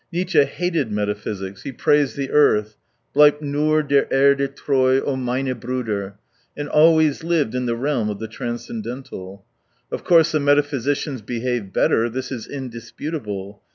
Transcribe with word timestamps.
Nietzsche 0.11 0.43
hated 0.45 0.91
metaphysics, 0.91 1.61
he 1.61 1.71
praised 1.71 2.17
the 2.17 2.31
earth— 2.31 2.75
bleib 3.15 3.39
nur 3.39 3.83
der 3.83 4.07
Erde 4.11 4.47
treu, 4.47 4.99
meine 5.15 5.53
Bfuder— 5.53 6.13
and 6.57 6.67
always 6.67 7.23
lived 7.23 7.53
in 7.53 7.67
the 7.67 7.75
realm 7.75 8.09
of 8.09 8.17
the 8.17 8.27
transcen 8.27 8.81
dental. 8.81 9.45
Of 9.91 10.03
course 10.03 10.31
the 10.31 10.39
metaphysicians 10.39 11.21
be 11.21 11.41
have 11.41 11.71
better: 11.71 12.09
this 12.09 12.31
is 12.31 12.47
indisputable. 12.47 13.61